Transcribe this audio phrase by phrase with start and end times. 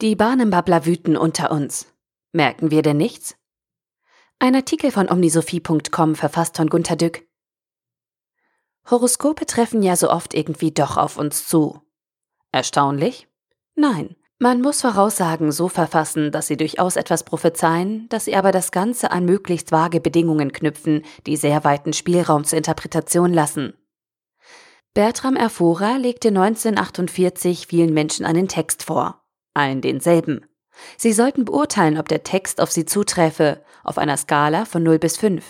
[0.00, 1.86] Die Bahnenbabbler wüten unter uns.
[2.32, 3.36] Merken wir denn nichts?
[4.38, 7.28] Ein Artikel von omnisophie.com verfasst von Gunter Dück.
[8.90, 11.82] Horoskope treffen ja so oft irgendwie doch auf uns zu.
[12.50, 13.28] Erstaunlich?
[13.74, 14.16] Nein.
[14.38, 19.10] Man muss Voraussagen so verfassen, dass sie durchaus etwas prophezeien, dass sie aber das Ganze
[19.10, 23.74] an möglichst vage Bedingungen knüpfen, die sehr weiten Spielraum zur Interpretation lassen.
[24.94, 29.19] Bertram Erfora legte 1948 vielen Menschen einen Text vor.
[29.60, 30.46] Allen denselben.
[30.96, 35.18] Sie sollten beurteilen, ob der Text auf sie zuträfe, auf einer Skala von 0 bis
[35.18, 35.44] 5.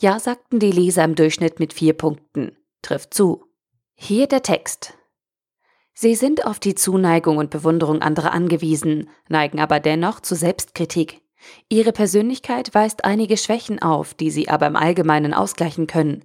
[0.00, 2.56] Ja, sagten die Leser im Durchschnitt mit vier Punkten.
[2.82, 3.44] Trifft zu.
[3.94, 4.94] Hier der Text.
[5.94, 11.20] Sie sind auf die Zuneigung und Bewunderung anderer angewiesen, neigen aber dennoch zu Selbstkritik.
[11.68, 16.24] Ihre Persönlichkeit weist einige Schwächen auf, die sie aber im Allgemeinen ausgleichen können.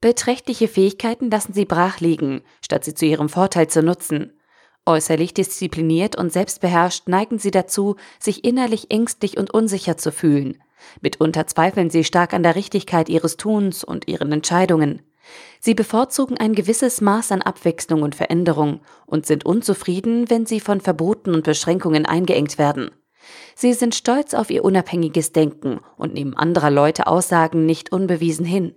[0.00, 4.38] Beträchtliche Fähigkeiten lassen sie brach liegen, statt sie zu ihrem Vorteil zu nutzen.
[4.86, 10.62] Äußerlich diszipliniert und selbstbeherrscht neigen sie dazu, sich innerlich ängstlich und unsicher zu fühlen.
[11.00, 15.00] Mitunter zweifeln sie stark an der Richtigkeit ihres Tuns und ihren Entscheidungen.
[15.58, 20.82] Sie bevorzugen ein gewisses Maß an Abwechslung und Veränderung und sind unzufrieden, wenn sie von
[20.82, 22.90] Verboten und Beschränkungen eingeengt werden.
[23.54, 28.74] Sie sind stolz auf ihr unabhängiges Denken und nehmen anderer Leute Aussagen nicht unbewiesen hin.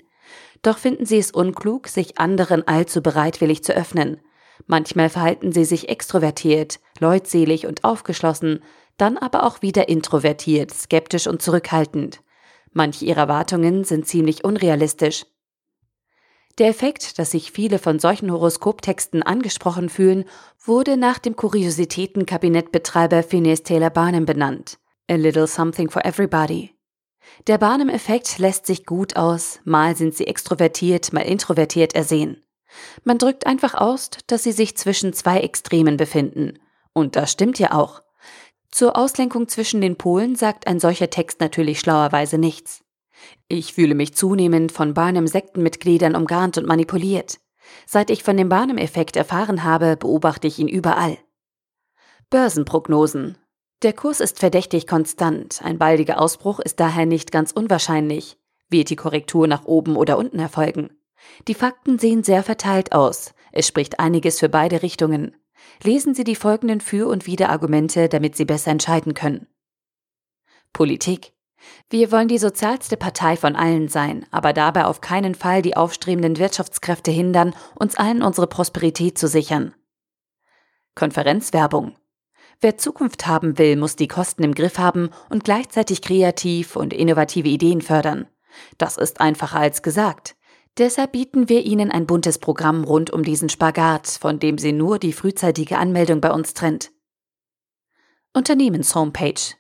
[0.61, 4.21] Doch finden sie es unklug, sich anderen allzu bereitwillig zu öffnen.
[4.66, 8.64] Manchmal verhalten sie sich extrovertiert, leutselig und aufgeschlossen,
[8.97, 12.22] dann aber auch wieder introvertiert, skeptisch und zurückhaltend.
[12.73, 15.25] Manche ihrer Erwartungen sind ziemlich unrealistisch.
[16.58, 20.25] Der Effekt, dass sich viele von solchen Horoskoptexten angesprochen fühlen,
[20.64, 24.80] wurde nach dem Kuriositätenkabinettbetreiber Phineas Taylor Barnum benannt.
[25.09, 26.73] A little something for everybody.
[27.45, 32.42] Der Barnum-Effekt lässt sich gut aus, mal sind sie extrovertiert, mal introvertiert ersehen.
[33.03, 36.59] Man drückt einfach aus, dass sie sich zwischen zwei Extremen befinden.
[36.93, 38.01] Und das stimmt ja auch.
[38.71, 42.83] Zur Auslenkung zwischen den Polen sagt ein solcher Text natürlich schlauerweise nichts.
[43.47, 47.39] Ich fühle mich zunehmend von Barnum-Sektenmitgliedern umgarnt und manipuliert.
[47.86, 51.17] Seit ich von dem Barnum-Effekt erfahren habe, beobachte ich ihn überall.
[52.30, 53.37] Börsenprognosen.
[53.83, 58.37] Der Kurs ist verdächtig konstant, ein baldiger Ausbruch ist daher nicht ganz unwahrscheinlich.
[58.69, 60.89] Wird die Korrektur nach oben oder unten erfolgen?
[61.48, 63.33] Die Fakten sehen sehr verteilt aus.
[63.52, 65.36] Es spricht einiges für beide Richtungen.
[65.83, 69.48] Lesen Sie die folgenden Für- und Widerargumente, damit Sie besser entscheiden können.
[70.73, 71.33] Politik.
[71.89, 76.38] Wir wollen die sozialste Partei von allen sein, aber dabei auf keinen Fall die aufstrebenden
[76.38, 79.73] Wirtschaftskräfte hindern, uns allen unsere Prosperität zu sichern.
[80.95, 81.95] Konferenzwerbung.
[82.60, 87.48] Wer Zukunft haben will, muss die Kosten im Griff haben und gleichzeitig kreativ und innovative
[87.48, 88.28] Ideen fördern.
[88.78, 90.36] Das ist einfacher als gesagt.
[90.77, 94.99] Deshalb bieten wir Ihnen ein buntes Programm rund um diesen Spagat, von dem Sie nur
[94.99, 96.92] die frühzeitige Anmeldung bei uns trennt.
[98.33, 99.55] Unternehmenshomepage.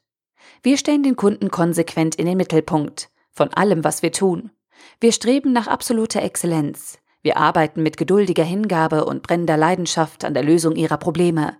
[0.61, 4.51] Wir stellen den Kunden konsequent in den Mittelpunkt von allem, was wir tun.
[4.99, 6.99] Wir streben nach absoluter Exzellenz.
[7.23, 11.57] Wir arbeiten mit geduldiger Hingabe und brennender Leidenschaft an der Lösung ihrer Probleme.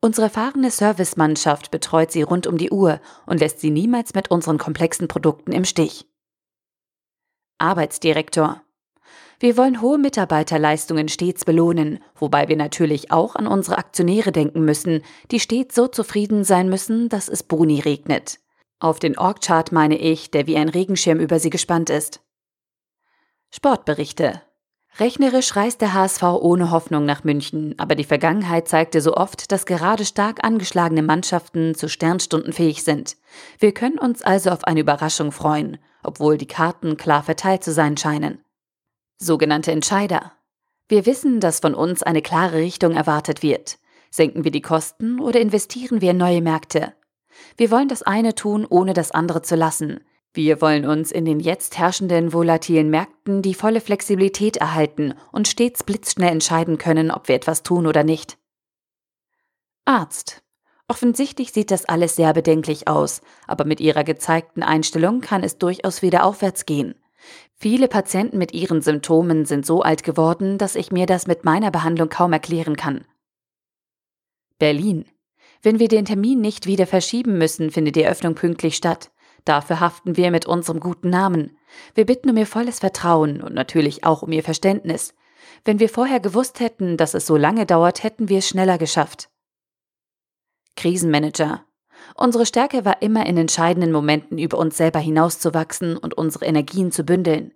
[0.00, 4.58] Unsere erfahrene Servicemannschaft betreut sie rund um die Uhr und lässt sie niemals mit unseren
[4.58, 6.06] komplexen Produkten im Stich.
[7.56, 8.63] Arbeitsdirektor
[9.40, 15.02] wir wollen hohe Mitarbeiterleistungen stets belohnen, wobei wir natürlich auch an unsere Aktionäre denken müssen,
[15.30, 18.38] die stets so zufrieden sein müssen, dass es Boni regnet.
[18.78, 22.20] Auf den Orgchart meine ich, der wie ein Regenschirm über sie gespannt ist.
[23.50, 24.42] Sportberichte.
[25.00, 29.66] Rechnerisch reist der HSV ohne Hoffnung nach München, aber die Vergangenheit zeigte so oft, dass
[29.66, 33.16] gerade stark angeschlagene Mannschaften zu Sternstunden fähig sind.
[33.58, 37.96] Wir können uns also auf eine Überraschung freuen, obwohl die Karten klar verteilt zu sein
[37.96, 38.43] scheinen
[39.18, 40.32] sogenannte Entscheider.
[40.88, 43.78] Wir wissen, dass von uns eine klare Richtung erwartet wird.
[44.10, 46.94] Senken wir die Kosten oder investieren wir in neue Märkte?
[47.56, 50.00] Wir wollen das eine tun, ohne das andere zu lassen.
[50.32, 55.84] Wir wollen uns in den jetzt herrschenden volatilen Märkten die volle Flexibilität erhalten und stets
[55.84, 58.36] blitzschnell entscheiden können, ob wir etwas tun oder nicht.
[59.84, 60.42] Arzt.
[60.88, 66.02] Offensichtlich sieht das alles sehr bedenklich aus, aber mit Ihrer gezeigten Einstellung kann es durchaus
[66.02, 66.94] wieder aufwärts gehen.
[67.64, 71.70] Viele Patienten mit ihren Symptomen sind so alt geworden, dass ich mir das mit meiner
[71.70, 73.06] Behandlung kaum erklären kann.
[74.58, 75.06] Berlin.
[75.62, 79.12] Wenn wir den Termin nicht wieder verschieben müssen, findet die Eröffnung pünktlich statt.
[79.46, 81.56] Dafür haften wir mit unserem guten Namen.
[81.94, 85.14] Wir bitten um Ihr volles Vertrauen und natürlich auch um Ihr Verständnis.
[85.64, 89.30] Wenn wir vorher gewusst hätten, dass es so lange dauert, hätten wir es schneller geschafft.
[90.76, 91.64] Krisenmanager.
[92.16, 97.04] Unsere Stärke war immer in entscheidenden Momenten über uns selber hinauszuwachsen und unsere Energien zu
[97.04, 97.52] bündeln.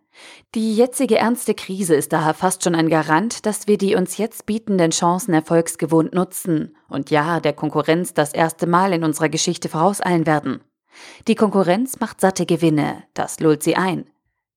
[0.54, 4.46] Die jetzige ernste Krise ist daher fast schon ein Garant, dass wir die uns jetzt
[4.46, 10.26] bietenden Chancen erfolgsgewohnt nutzen und ja, der Konkurrenz das erste Mal in unserer Geschichte vorauseilen
[10.26, 10.60] werden.
[11.28, 14.10] Die Konkurrenz macht satte Gewinne, das lullt sie ein.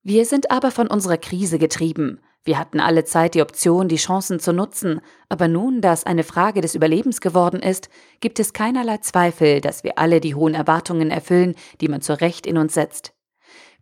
[0.04, 2.20] Wir sind aber von unserer Krise getrieben.
[2.44, 6.24] Wir hatten alle Zeit die Option, die Chancen zu nutzen, aber nun, da es eine
[6.24, 7.90] Frage des Überlebens geworden ist,
[8.20, 12.48] gibt es keinerlei Zweifel, dass wir alle die hohen Erwartungen erfüllen, die man zu Recht
[12.48, 13.14] in uns setzt.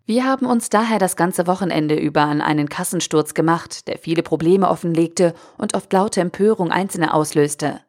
[0.06, 4.68] Wir haben uns daher das ganze Wochenende über an einen Kassensturz gemacht, der viele Probleme
[4.68, 7.82] offenlegte und oft laute Empörung Einzelne auslöste.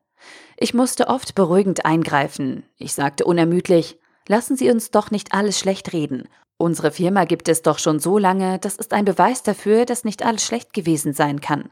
[0.57, 2.65] Ich musste oft beruhigend eingreifen.
[2.77, 4.00] Ich sagte unermüdlich,
[4.31, 6.29] lassen Sie uns doch nicht alles schlecht reden
[6.61, 10.27] Unsere Firma gibt es doch schon so lange, das ist ein Beweis dafür, dass nicht
[10.27, 11.71] alles schlecht gewesen sein kann.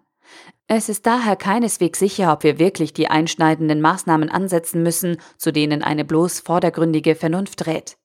[0.67, 5.83] Es ist daher keineswegs sicher, ob wir wirklich die einschneidenden Maßnahmen ansetzen müssen, zu denen
[5.83, 7.99] eine bloß vordergründige Vernunft rät.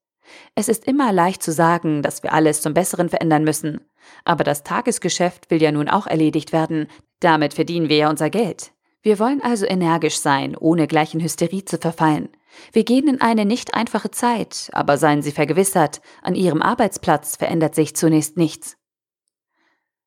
[0.56, 3.79] Es ist immer leicht zu sagen, dass wir alles zum Besseren verändern müssen.
[4.25, 6.88] Aber das Tagesgeschäft will ja nun auch erledigt werden.
[7.21, 8.72] Damit verdienen wir ja unser Geld.
[9.03, 12.29] Wir wollen also energisch sein, ohne gleich in Hysterie zu verfallen.
[12.71, 17.75] Wir gehen in eine nicht einfache Zeit, aber seien Sie vergewissert, an Ihrem Arbeitsplatz verändert
[17.75, 18.77] sich zunächst nichts.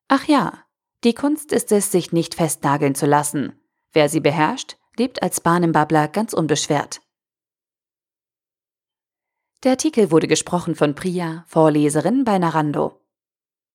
[0.07, 0.63] Ach ja,
[1.03, 3.59] die Kunst ist es, sich nicht festnageln zu lassen.
[3.93, 7.01] Wer sie beherrscht, lebt als Bahnenbabbler ganz unbeschwert.
[9.63, 12.99] Der Artikel wurde gesprochen von Priya, Vorleserin bei Narando.